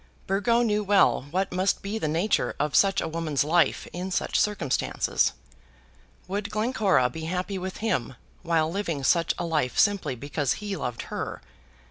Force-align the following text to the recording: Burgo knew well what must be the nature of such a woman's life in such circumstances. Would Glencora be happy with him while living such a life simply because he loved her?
Burgo 0.25 0.63
knew 0.63 0.83
well 0.83 1.27
what 1.29 1.51
must 1.53 1.83
be 1.83 1.99
the 1.99 2.07
nature 2.07 2.55
of 2.59 2.73
such 2.73 3.01
a 3.01 3.07
woman's 3.07 3.43
life 3.43 3.85
in 3.93 4.09
such 4.09 4.39
circumstances. 4.39 5.33
Would 6.27 6.49
Glencora 6.49 7.07
be 7.07 7.25
happy 7.25 7.59
with 7.59 7.77
him 7.85 8.15
while 8.41 8.71
living 8.71 9.03
such 9.03 9.35
a 9.37 9.45
life 9.45 9.77
simply 9.77 10.15
because 10.15 10.53
he 10.53 10.75
loved 10.75 11.03
her? 11.13 11.39